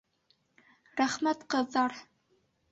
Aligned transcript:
Рәхмәт, 1.03 1.45
ҡыҙҙар! 1.55 1.97